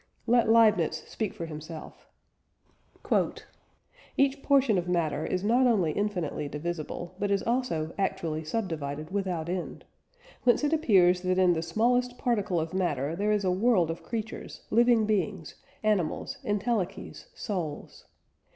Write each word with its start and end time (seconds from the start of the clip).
Let 0.25 0.49
Leibniz 0.49 1.03
speak 1.05 1.31
for 1.31 1.45
himself: 1.45 2.07
"Each 4.17 4.41
portion 4.41 4.79
of 4.79 4.87
matter 4.89 5.27
is 5.27 5.43
not 5.43 5.67
only 5.67 5.91
infinitely 5.91 6.47
divisible, 6.49 7.13
but 7.19 7.29
is 7.29 7.43
also 7.43 7.93
actually 7.99 8.43
subdivided 8.43 9.11
without 9.11 9.47
end.... 9.47 9.85
Whence 10.41 10.63
it 10.63 10.73
appears 10.73 11.21
that 11.21 11.37
in 11.37 11.53
the 11.53 11.61
smallest 11.61 12.17
particle 12.17 12.59
of 12.59 12.73
matter 12.73 13.15
there 13.15 13.31
is 13.31 13.43
a 13.43 13.51
world 13.51 13.91
of 13.91 14.01
creatures, 14.01 14.61
living 14.71 15.05
beings, 15.05 15.53
animals, 15.83 16.39
entelechies, 16.43 17.27
souls. 17.35 18.05